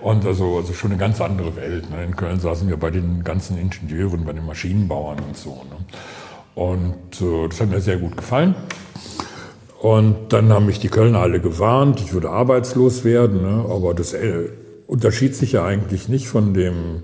[0.00, 1.90] Und also, also schon eine ganz andere Welt.
[1.90, 2.04] Ne?
[2.04, 5.50] In Köln saßen wir bei den ganzen Ingenieuren, bei den Maschinenbauern und so.
[5.50, 5.84] Ne?
[6.54, 8.54] Und äh, das hat mir sehr gut gefallen.
[9.80, 13.42] Und dann haben mich die Kölner alle gewarnt, ich würde arbeitslos werden.
[13.42, 13.64] Ne?
[13.68, 14.50] Aber das äh,
[14.86, 17.02] unterschied sich ja eigentlich nicht von dem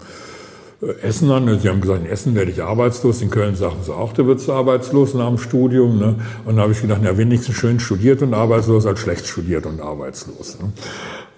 [1.03, 1.59] Essen an.
[1.59, 3.21] Sie haben gesagt, in Essen werde ich arbeitslos.
[3.21, 5.99] In Köln sagten sie auch, da wird du arbeitslos nach dem Studium.
[5.99, 6.15] Ne?
[6.45, 9.81] Und da habe ich gedacht, ja, wenigstens schön studiert und arbeitslos als schlecht studiert und
[9.81, 10.59] arbeitslos.
[10.61, 10.73] Ne?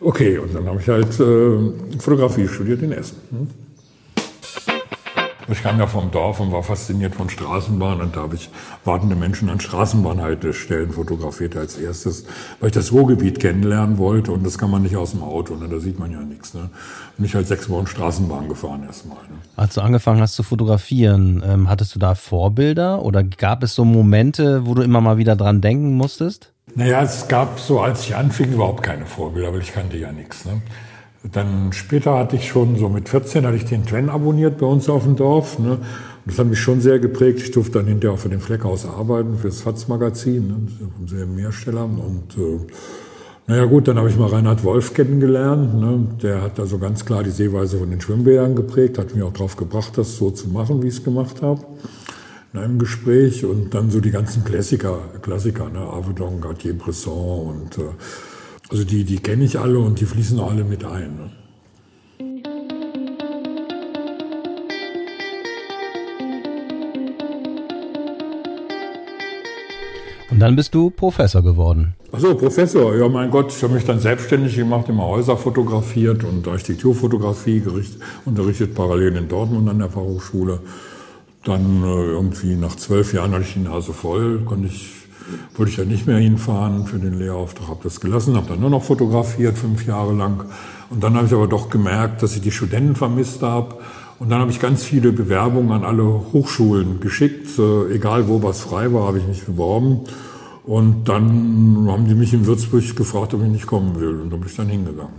[0.01, 3.17] Okay, und dann habe ich halt äh, Fotografie studiert in Essen.
[3.31, 3.49] Hm?
[5.51, 8.51] Ich kam ja vom Dorf und war fasziniert von Straßenbahnen und da habe ich
[8.85, 12.25] wartende Menschen an Straßenbahnhaltestellen fotografiert als erstes,
[12.61, 15.69] weil ich das Ruhrgebiet kennenlernen wollte und das kann man nicht aus dem Auto, ne?
[15.69, 16.55] da sieht man ja nichts.
[16.55, 16.71] Ne?
[17.19, 19.19] Und ich halt sechs Wochen Straßenbahn gefahren erstmal.
[19.19, 19.39] Ne?
[19.57, 23.85] Als du angefangen hast zu fotografieren, ähm, hattest du da Vorbilder oder gab es so
[23.85, 26.53] Momente, wo du immer mal wieder dran denken musstest?
[26.77, 30.45] Naja, es gab so, als ich anfing, überhaupt keine Vorbilder, weil ich kannte ja nichts.
[30.45, 30.63] Ne?
[31.23, 34.89] Dann später hatte ich schon, so mit 14, hatte ich den Twen abonniert bei uns
[34.89, 35.59] auf dem Dorf.
[35.59, 35.79] Ne?
[36.25, 37.41] Das hat mich schon sehr geprägt.
[37.41, 40.57] Ich durfte dann hinterher auch für den Fleckhaus arbeiten, für das FATS-Magazin, ne?
[40.97, 41.85] vom selben Hersteller.
[41.85, 42.59] Und äh,
[43.47, 45.79] naja gut, dann habe ich mal Reinhard Wolf kennengelernt.
[45.79, 46.07] Ne?
[46.23, 49.57] Der hat also ganz klar die Sehweise von den Schwimmbädern geprägt, hat mich auch darauf
[49.57, 51.61] gebracht, das so zu machen, wie ich es gemacht habe.
[52.55, 55.81] In einem Gespräch und dann so die ganzen Klassiker, Klassiker, ne?
[55.81, 57.91] Avedon, Cartier-Bresson und äh,
[58.71, 61.17] also die, die kenne ich alle und die fließen alle mit ein.
[61.17, 61.31] Ne?
[70.31, 71.95] Und dann bist du Professor geworden.
[72.13, 72.97] Achso, Professor.
[72.97, 77.63] Ja, mein Gott, ich habe mich dann selbstständig gemacht, immer Häuser fotografiert und Architekturfotografie
[78.25, 80.61] unterrichtet parallel in Dortmund an der Fachhochschule.
[81.45, 85.00] Dann äh, irgendwie nach zwölf Jahren hatte ich die Nase voll, konnte ich
[85.57, 88.71] wollte ich ja nicht mehr hinfahren für den Lehrauftrag, habe das gelassen, habe dann nur
[88.71, 90.45] noch fotografiert, fünf Jahre lang.
[90.91, 93.77] Und dann habe ich aber doch gemerkt, dass ich die Studenten vermisst habe.
[94.19, 97.59] Und dann habe ich ganz viele Bewerbungen an alle Hochschulen geschickt.
[97.59, 100.01] Äh, egal wo was frei war, habe ich mich beworben.
[100.65, 104.21] Und dann haben die mich in Würzburg gefragt, ob ich nicht kommen will.
[104.21, 105.15] Und da bin ich dann hingegangen.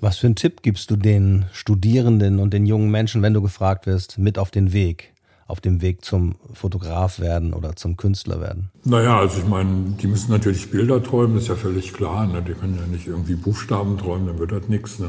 [0.00, 3.86] Was für einen Tipp gibst du den Studierenden und den jungen Menschen, wenn du gefragt
[3.86, 5.12] wirst, mit auf den Weg?
[5.48, 8.70] Auf dem Weg zum Fotograf werden oder zum Künstler werden?
[8.84, 12.26] Naja, also ich meine, die müssen natürlich Bilder träumen, ist ja völlig klar.
[12.26, 12.42] Ne?
[12.46, 14.98] Die können ja nicht irgendwie Buchstaben träumen, dann wird das nichts.
[14.98, 15.08] Ne?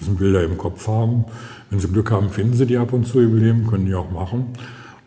[0.00, 1.24] Müssen Bilder im Kopf haben.
[1.70, 4.10] Wenn sie Glück haben, finden sie die ab und zu im Leben, können die auch
[4.10, 4.46] machen.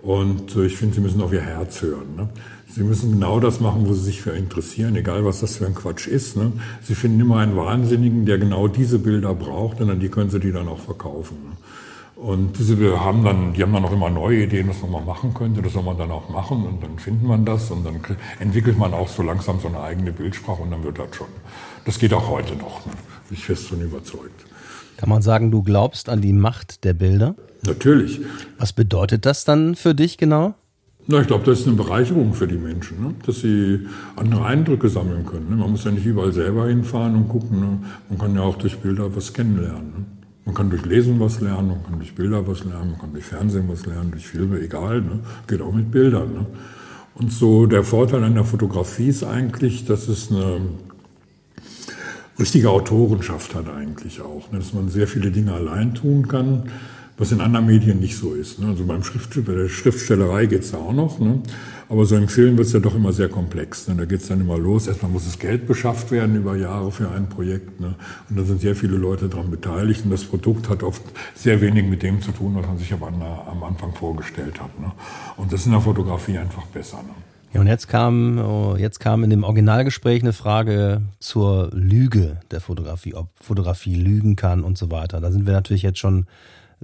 [0.01, 2.15] Und äh, ich finde, sie müssen auf ihr Herz hören.
[2.15, 2.29] Ne?
[2.69, 5.75] Sie müssen genau das machen, wo sie sich für interessieren, egal was das für ein
[5.75, 6.37] Quatsch ist.
[6.37, 6.53] Ne?
[6.81, 10.39] Sie finden immer einen Wahnsinnigen, der genau diese Bilder braucht und an die können sie
[10.39, 11.35] die dann auch verkaufen.
[11.43, 11.57] Ne?
[12.19, 15.01] Und diese wir haben dann, die haben dann auch immer neue Ideen, was man mal
[15.01, 15.61] machen könnte.
[15.61, 18.01] Das soll man dann auch machen und dann findet man das und dann
[18.39, 21.27] entwickelt man auch so langsam so eine eigene Bildsprache und dann wird das schon.
[21.85, 22.91] Das geht auch heute noch, ne?
[23.29, 24.45] bin ich fest von überzeugt.
[24.97, 27.35] Kann man sagen, du glaubst an die Macht der Bilder?
[27.61, 28.19] Natürlich.
[28.57, 30.55] Was bedeutet das dann für dich genau?
[31.07, 33.13] Na, ich glaube, das ist eine Bereicherung für die Menschen, ne?
[33.25, 35.49] dass sie andere Eindrücke sammeln können.
[35.51, 35.55] Ne?
[35.55, 37.61] Man muss ja nicht überall selber hinfahren und gucken.
[37.61, 37.79] Ne?
[38.09, 40.18] Man kann ja auch durch Bilder was kennenlernen.
[40.49, 43.25] Man kann durch Lesen was lernen, man kann durch Bilder was lernen, man kann durch
[43.25, 45.19] Fernsehen was lernen, durch Filme, egal, ne?
[45.45, 46.33] geht auch mit Bildern.
[46.33, 46.45] Ne?
[47.13, 50.61] Und so der Vorteil an der Fotografie ist eigentlich, dass es eine
[52.39, 54.57] richtige Autorenschaft hat eigentlich auch, ne?
[54.57, 56.71] dass man sehr viele Dinge allein tun kann,
[57.19, 58.57] was in anderen Medien nicht so ist.
[58.57, 58.69] Ne?
[58.69, 61.19] Also beim Schrift, bei der Schriftstellerei geht es da auch noch.
[61.19, 61.43] Ne?
[61.89, 63.87] Aber so im Film wird es ja doch immer sehr komplex.
[63.87, 63.95] Ne?
[63.95, 64.87] Da geht es dann immer los.
[64.87, 67.79] Erstmal muss das Geld beschafft werden über Jahre für ein Projekt.
[67.79, 67.95] Ne?
[68.29, 70.05] Und da sind sehr viele Leute daran beteiligt.
[70.05, 71.01] Und das Produkt hat oft
[71.33, 74.79] sehr wenig mit dem zu tun, was man sich am Anfang vorgestellt hat.
[74.79, 74.91] Ne?
[75.35, 76.97] Und das ist in der Fotografie einfach besser.
[76.97, 77.13] Ne?
[77.53, 82.61] Ja, und jetzt kam, oh, jetzt kam in dem Originalgespräch eine Frage zur Lüge der
[82.61, 85.19] Fotografie, ob Fotografie lügen kann und so weiter.
[85.19, 86.27] Da sind wir natürlich jetzt schon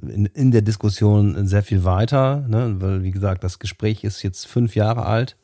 [0.02, 2.76] in, in der Diskussion sehr viel weiter, ne?
[2.80, 5.38] weil wie gesagt, das Gespräch ist jetzt fünf Jahre alt.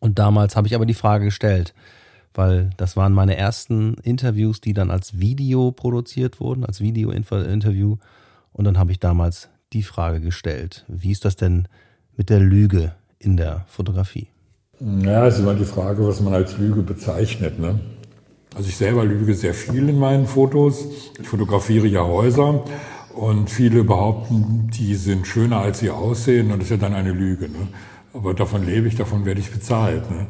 [0.00, 1.74] Und damals habe ich aber die Frage gestellt,
[2.34, 7.96] weil das waren meine ersten Interviews, die dann als Video produziert wurden, als Video-Interview.
[8.52, 11.68] Und dann habe ich damals die Frage gestellt, wie ist das denn
[12.16, 14.28] mit der Lüge in der Fotografie?
[14.80, 17.58] Ja, es ist immer die Frage, was man als Lüge bezeichnet.
[17.58, 17.80] Ne?
[18.54, 20.86] Also ich selber lüge sehr viel in meinen Fotos.
[21.18, 22.64] Ich fotografiere ja Häuser
[23.14, 26.50] und viele behaupten, die sind schöner, als sie aussehen.
[26.50, 27.48] Und das ist ja dann eine Lüge.
[27.48, 27.68] Ne?
[28.12, 30.10] Aber davon lebe ich, davon werde ich bezahlt.
[30.10, 30.26] Ne?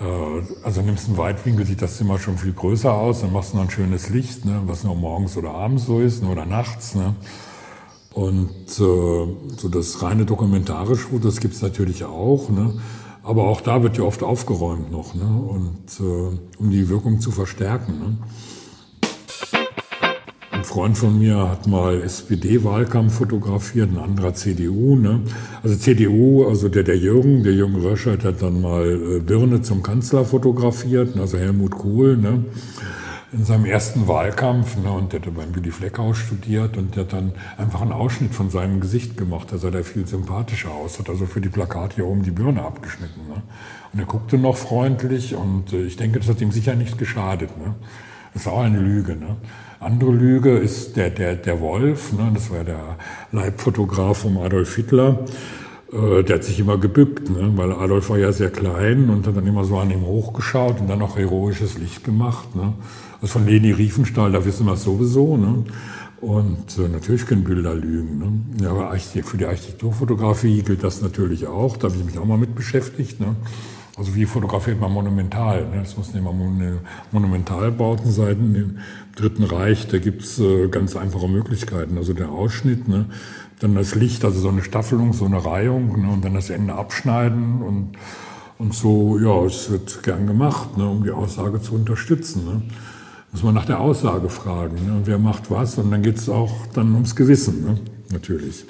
[0.00, 3.20] Äh, also nimmst einen Weitwinkel, sieht das Zimmer schon viel größer aus.
[3.20, 4.62] Dann machst du noch ein schönes Licht, ne?
[4.66, 6.30] was nur morgens oder abends so ist ne?
[6.30, 6.94] oder nachts.
[6.94, 7.14] Ne?
[8.12, 12.48] Und äh, so das reine dokumentarische Foto, das gibt's natürlich auch.
[12.50, 12.74] Ne?
[13.22, 15.24] Aber auch da wird ja oft aufgeräumt noch, ne?
[15.24, 17.98] und äh, um die Wirkung zu verstärken.
[17.98, 18.18] Ne?
[20.62, 24.94] Ein Freund von mir hat mal SPD-Wahlkampf fotografiert, ein anderer CDU.
[24.94, 25.22] Ne?
[25.60, 29.82] Also CDU, also der, der Jürgen, der Jürgen Röschert hat dann mal äh, Birne zum
[29.82, 32.44] Kanzler fotografiert, also Helmut Kohl, ne?
[33.32, 34.76] in seinem ersten Wahlkampf.
[34.76, 34.92] Ne?
[34.92, 38.48] Und der hat beim Willy Fleckhaus studiert und der hat dann einfach einen Ausschnitt von
[38.48, 39.48] seinem Gesicht gemacht.
[39.50, 42.62] Da sah der viel sympathischer aus, hat also für die Plakate hier oben die Birne
[42.62, 43.26] abgeschnitten.
[43.26, 43.42] Ne?
[43.92, 47.50] Und er guckte noch freundlich und äh, ich denke, das hat ihm sicher nicht geschadet.
[47.58, 47.74] Ne?
[48.32, 49.16] Das ist auch eine Lüge.
[49.16, 49.36] Ne?
[49.82, 52.30] Andere Lüge ist der, der, der Wolf, ne?
[52.32, 52.96] das war der
[53.32, 55.24] Leibfotograf von Adolf Hitler.
[55.92, 57.50] Äh, der hat sich immer gebückt, ne?
[57.56, 60.88] weil Adolf war ja sehr klein und hat dann immer so an ihm hochgeschaut und
[60.88, 62.54] dann auch heroisches Licht gemacht.
[62.54, 62.74] Ne?
[63.20, 65.36] Also von Leni Riefenstahl, da wissen wir es sowieso.
[65.36, 65.64] Ne?
[66.20, 68.18] Und äh, natürlich können Bilder lügen.
[68.18, 68.64] Ne?
[68.64, 71.76] Ja, aber für die Architekturfotografie gilt das natürlich auch.
[71.76, 73.18] Da habe ich mich auch mal mit beschäftigt.
[73.18, 73.34] Ne?
[73.96, 75.68] Also wie fotografiert man monumental?
[75.68, 75.80] Ne?
[75.80, 76.32] Das müssen immer
[77.10, 78.78] Monumentalbauten sein.
[79.16, 81.98] Dritten Reich, da gibt's äh, ganz einfache Möglichkeiten.
[81.98, 83.06] Also der Ausschnitt, ne?
[83.60, 86.10] dann das Licht, also so eine Staffelung, so eine Reihung ne?
[86.10, 87.92] und dann das Ende abschneiden und,
[88.58, 90.88] und so, ja, es wird gern gemacht, ne?
[90.88, 92.44] um die Aussage zu unterstützen.
[92.44, 92.62] Ne?
[93.32, 95.02] Muss man nach der Aussage fragen, ne?
[95.04, 97.78] wer macht was und dann geht's auch dann ums Gewissen, ne?
[98.10, 98.64] natürlich.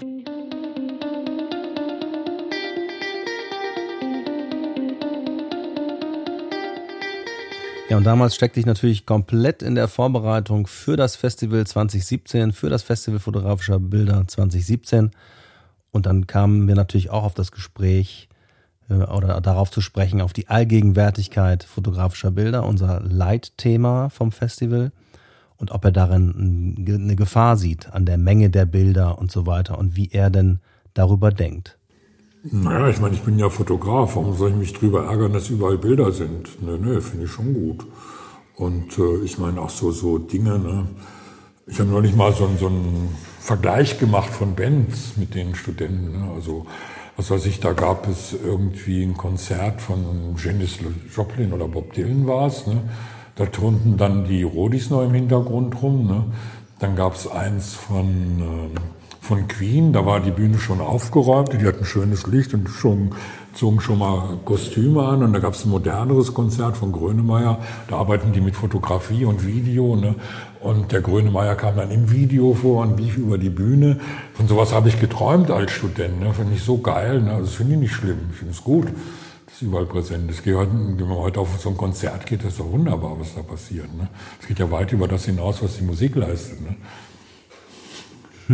[7.92, 12.70] Ja, und damals steckte ich natürlich komplett in der Vorbereitung für das Festival 2017, für
[12.70, 15.10] das Festival fotografischer Bilder 2017.
[15.90, 18.30] Und dann kamen wir natürlich auch auf das Gespräch
[18.88, 24.90] äh, oder darauf zu sprechen, auf die Allgegenwärtigkeit fotografischer Bilder, unser Leitthema vom Festival.
[25.58, 29.76] Und ob er darin eine Gefahr sieht an der Menge der Bilder und so weiter
[29.76, 30.60] und wie er denn
[30.94, 31.76] darüber denkt.
[32.44, 34.16] Naja, ich meine, ich bin ja Fotograf.
[34.16, 36.60] Warum soll ich mich drüber ärgern, dass überall Bilder sind?
[36.60, 37.86] Ne, ne, finde ich schon gut.
[38.56, 40.88] Und äh, ich meine auch so, so Dinge, ne?
[41.68, 46.10] Ich habe neulich mal so, so einen Vergleich gemacht von Bands mit den Studenten.
[46.12, 46.32] Ne?
[46.34, 46.66] Also,
[47.16, 50.78] was weiß ich, da gab es irgendwie ein Konzert von Janis
[51.14, 52.66] Joplin oder Bob Dylan war es.
[52.66, 52.82] Ne?
[53.36, 56.08] Da turnten dann die Rodis noch im Hintergrund rum.
[56.08, 56.24] Ne?
[56.80, 58.70] Dann gab es eins von...
[58.74, 58.80] Äh,
[59.22, 59.92] von Queen.
[59.92, 63.12] Da war die Bühne schon aufgeräumt, die hatten schönes Licht und schon,
[63.54, 65.22] zogen schon mal Kostüme an.
[65.22, 67.60] Und da gab es ein moderneres Konzert von Grönemeyer.
[67.88, 69.94] Da arbeiten die mit Fotografie und Video.
[69.94, 70.16] Ne?
[70.60, 74.00] Und der Grönemeyer kam dann im Video vor und lief über die Bühne.
[74.34, 76.20] Von sowas habe ich geträumt als Student.
[76.20, 76.34] Ne?
[76.34, 77.22] Finde ich so geil.
[77.22, 77.38] Ne?
[77.40, 78.18] Das finde ich nicht schlimm.
[78.32, 78.88] Ich finde es gut.
[79.46, 80.28] Ist überall präsent.
[80.28, 83.36] Das geht, wenn man heute auf so ein Konzert geht, das ist doch wunderbar, was
[83.36, 83.94] da passiert.
[83.96, 84.08] Ne?
[84.40, 86.60] Es geht ja weit über das hinaus, was die Musik leistet.
[86.60, 86.74] Ne?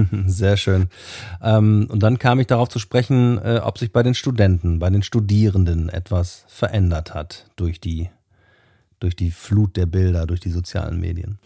[0.27, 0.89] Sehr schön.
[1.43, 4.91] Ähm, und dann kam ich darauf zu sprechen, äh, ob sich bei den Studenten, bei
[4.91, 8.11] den Studierenden etwas verändert hat durch die,
[9.01, 11.39] durch die Flut der Bilder, durch die sozialen Medien.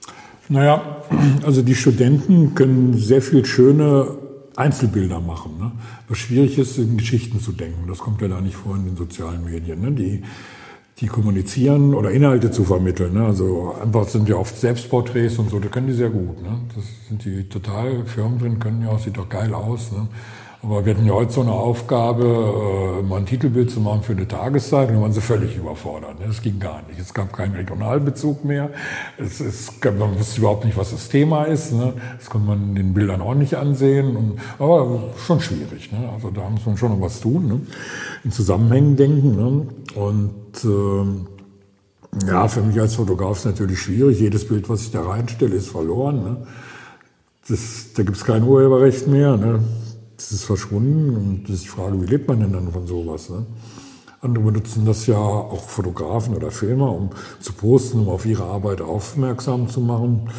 [0.48, 1.02] Naja,
[1.44, 4.18] also die Studenten können sehr viel schöne
[4.56, 5.58] Einzelbilder machen.
[5.58, 5.72] Ne?
[6.08, 7.88] Was schwierig ist, in Geschichten zu denken.
[7.88, 9.80] Das kommt ja da nicht vor in den sozialen Medien.
[9.80, 9.92] Ne?
[9.92, 10.22] Die
[11.02, 13.14] die kommunizieren oder Inhalte zu vermitteln.
[13.14, 13.26] Ne?
[13.26, 16.40] Also einfach sind ja oft Selbstporträts und so, da können die sehr gut.
[16.40, 16.60] Ne?
[16.76, 19.90] Das sind die total Firmen drin, können ja auch, sieht doch geil aus.
[19.90, 20.06] Ne?
[20.64, 24.12] Aber wir hatten ja heute so eine Aufgabe, äh, mal ein Titelbild zu machen für
[24.12, 26.20] eine Tageszeit und dann waren sie völlig überfordert.
[26.20, 26.26] Ne?
[26.28, 27.00] Das ging gar nicht.
[27.00, 28.70] Es gab keinen Regionalbezug mehr.
[29.18, 31.72] Es, es man wusste überhaupt nicht, was das Thema ist.
[31.72, 31.94] Ne?
[32.16, 34.38] Das konnte man in den Bildern auch nicht ansehen.
[34.60, 35.90] Aber schon schwierig.
[35.90, 36.08] Ne?
[36.14, 37.66] Also da muss man schon noch was tun.
[38.22, 39.68] In Zusammenhängen denken.
[39.96, 44.20] Und äh, ja, für mich als Fotograf ist natürlich schwierig.
[44.20, 46.46] Jedes Bild, was ich da reinstelle, ist verloren.
[47.48, 49.36] Das, da gibt es kein Urheberrecht mehr.
[50.22, 53.28] Das ist verschwunden und das ist die Frage, wie lebt man denn dann von sowas?
[53.28, 53.44] Ne?
[54.20, 58.80] Andere benutzen das ja, auch Fotografen oder Filmer, um zu posten, um auf ihre Arbeit
[58.80, 60.30] aufmerksam zu machen.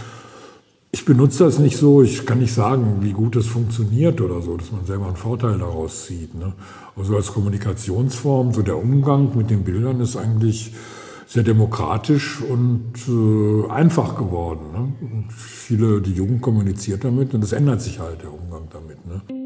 [0.92, 4.56] Ich benutze das nicht so, ich kann nicht sagen, wie gut es funktioniert oder so,
[4.56, 6.34] dass man selber einen Vorteil daraus zieht.
[6.34, 6.54] Ne?
[6.96, 10.74] Also als Kommunikationsform, so der Umgang mit den Bildern ist eigentlich
[11.28, 14.72] sehr demokratisch und äh, einfach geworden.
[14.72, 14.94] Ne?
[15.02, 19.06] Und viele, die Jugend kommuniziert damit und es ändert sich halt der Umgang damit.
[19.06, 19.43] Ne?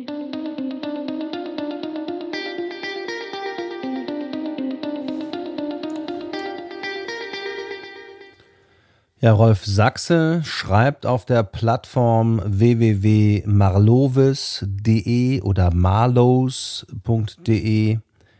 [9.20, 16.88] Ja, Rolf Sachse schreibt auf der Plattform www.marlovis.de oder marlows.de,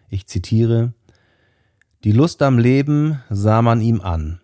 [0.10, 0.94] ich zitiere,
[2.04, 4.40] die Lust am Leben sah man ihm an.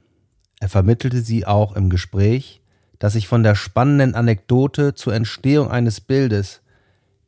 [0.60, 2.63] Er vermittelte sie auch im Gespräch,
[2.98, 6.63] dass sich von der spannenden Anekdote zur Entstehung eines Bildes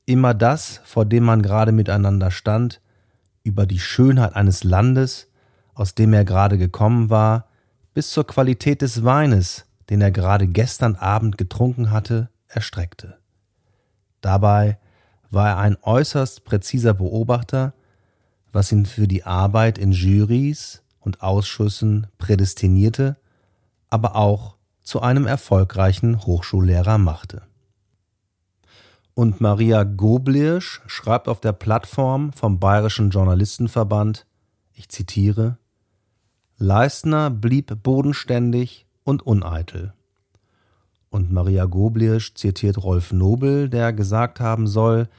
[0.08, 2.82] immer das, vor dem man gerade miteinander stand,
[3.44, 5.28] über die Schönheit eines Landes,
[5.76, 7.45] aus dem er gerade gekommen war,
[7.96, 13.18] bis zur Qualität des Weines, den er gerade gestern Abend getrunken hatte, erstreckte.
[14.20, 14.78] Dabei
[15.32, 17.74] war er ein äußerst präziser Beobachter,
[18.52, 23.16] was ihn für die Arbeit in Jurys und Ausschüssen prädestinierte,
[23.90, 27.44] aber auch zu einem erfolgreichen Hochschullehrer machte.
[29.14, 34.26] Und Maria Goblirsch schreibt auf der Plattform vom Bayerischen Journalistenverband,
[34.74, 35.58] ich zitiere,
[36.58, 39.94] Leistner blieb bodenständig und uneitel.
[41.10, 45.10] Und Maria Goblirsch zitiert Rolf Nobel, der gesagt haben soll,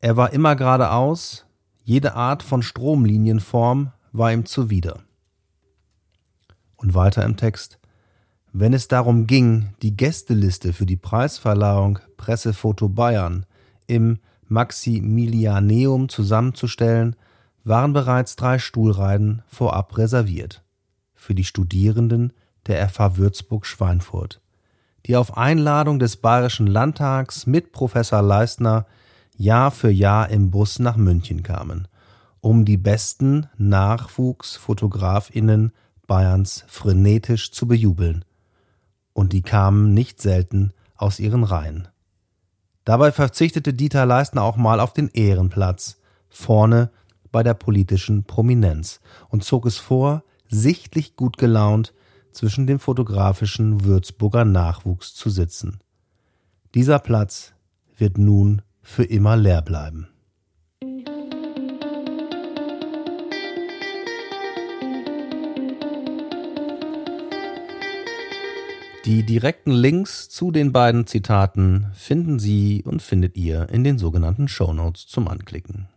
[0.00, 1.46] er war immer geradeaus,
[1.82, 5.00] jede Art von Stromlinienform war ihm zuwider.
[6.76, 7.78] Und weiter im Text,
[8.52, 13.46] wenn es darum ging, die Gästeliste für die Preisverleihung Pressefoto Bayern
[13.86, 17.16] im Maximilianeum zusammenzustellen,
[17.64, 20.62] waren bereits drei Stuhlreihen vorab reserviert.
[21.26, 22.32] Für die Studierenden
[22.68, 24.40] der FH Würzburg-Schweinfurt,
[25.06, 28.86] die auf Einladung des Bayerischen Landtags mit Professor Leistner
[29.36, 31.88] Jahr für Jahr im Bus nach München kamen,
[32.40, 35.72] um die besten Nachwuchsfotografinnen
[36.06, 38.24] Bayerns frenetisch zu bejubeln.
[39.12, 41.88] Und die kamen nicht selten aus ihren Reihen.
[42.84, 46.92] Dabei verzichtete Dieter Leistner auch mal auf den Ehrenplatz, vorne
[47.32, 51.94] bei der politischen Prominenz, und zog es vor, sichtlich gut gelaunt
[52.32, 55.80] zwischen dem fotografischen Würzburger Nachwuchs zu sitzen.
[56.74, 57.54] Dieser Platz
[57.96, 60.08] wird nun für immer leer bleiben.
[69.06, 74.48] Die direkten Links zu den beiden Zitaten finden Sie und findet ihr in den sogenannten
[74.48, 75.88] Shownotes zum Anklicken.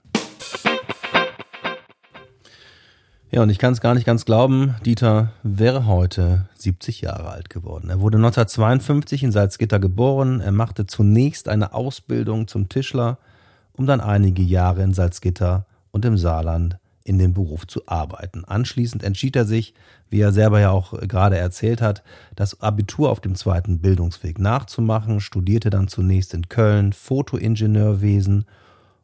[3.32, 7.52] Ja, und ich kann es gar nicht ganz glauben, Dieter wäre heute 70 Jahre alt
[7.52, 7.92] geworden.
[7.92, 10.42] Er wurde 1952 in Salzgitter geboren.
[10.42, 13.20] Er machte zunächst eine Ausbildung zum Tischler,
[13.74, 18.46] um dann einige Jahre in Salzgitter und im Saarland in dem Beruf zu arbeiten.
[18.46, 19.76] Anschließend entschied er sich,
[20.10, 22.02] wie er selber ja auch gerade erzählt hat,
[22.36, 28.46] das Abitur auf dem zweiten Bildungsweg nachzumachen, studierte dann zunächst in Köln Fotoingenieurwesen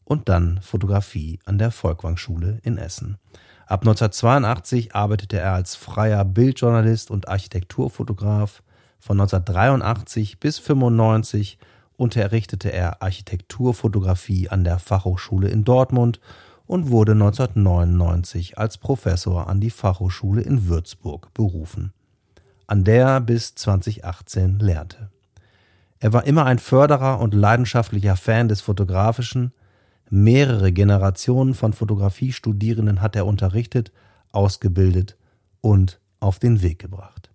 [0.04, 3.20] und dann Fotografie an der Volkwang-Schule in Essen.
[3.68, 8.62] Ab 1982 arbeitete er als freier Bildjournalist und Architekturfotograf.
[9.00, 11.58] Von 1983 bis 1995
[11.98, 16.20] unterrichtete er Architekturfotografie an der Fachhochschule in Dortmund
[16.68, 21.94] und wurde 1999 als Professor an die Fachhochschule in Würzburg berufen,
[22.68, 25.10] an der er bis 2018 lehrte.
[26.00, 29.54] Er war immer ein Förderer und leidenschaftlicher Fan des Fotografischen,
[30.10, 33.92] Mehrere Generationen von Fotografiestudierenden hat er unterrichtet,
[34.32, 35.18] ausgebildet
[35.62, 37.32] und auf den Weg gebracht.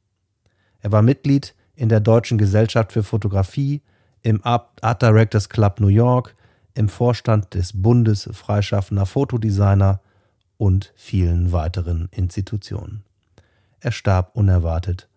[0.80, 3.82] Er war Mitglied in der Deutschen Gesellschaft für Fotografie,
[4.22, 6.36] im Art Directors Club New York,
[6.74, 10.00] im Vorstand des Bundes freischaffender Fotodesigner
[10.58, 13.02] und vielen weiteren Institutionen.
[13.80, 15.08] Er starb unerwartet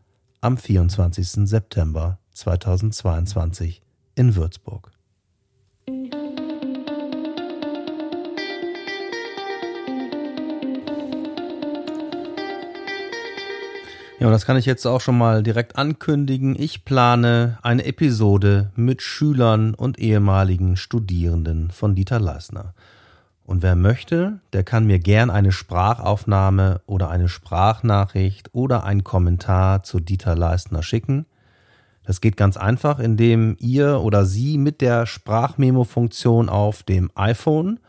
[0.42, 1.48] am 24.
[1.48, 3.82] September 2022
[4.16, 4.92] in Würzburg.
[5.88, 6.23] Ja,
[14.28, 16.56] und das kann ich jetzt auch schon mal direkt ankündigen.
[16.58, 22.74] Ich plane eine Episode mit Schülern und ehemaligen Studierenden von Dieter Leisner.
[23.46, 29.84] Und wer möchte, der kann mir gern eine Sprachaufnahme oder eine Sprachnachricht oder einen Kommentar
[29.84, 31.26] zu Dieter Leistner schicken.
[32.06, 37.80] Das geht ganz einfach, indem ihr oder sie mit der Sprachmemo-Funktion auf dem iPhone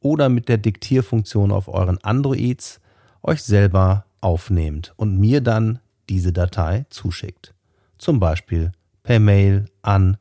[0.00, 2.80] oder mit der Diktierfunktion auf euren Androids
[3.22, 7.52] euch selber aufnehmt und mir dann diese Datei zuschickt.
[7.98, 8.70] Zum Beispiel
[9.02, 10.16] per Mail an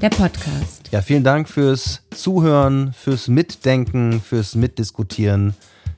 [0.00, 0.88] der Podcast.
[0.90, 5.54] Ja, vielen Dank fürs Zuhören, fürs Mitdenken, fürs Mitdiskutieren.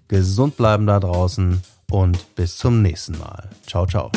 [0.08, 3.50] Gesund bleiben da draußen und bis zum nächsten Mal.
[3.66, 4.10] Ciao, ciao.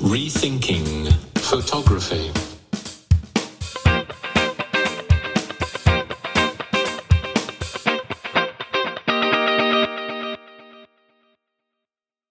[0.00, 1.08] Rethinking
[1.42, 2.30] Photography.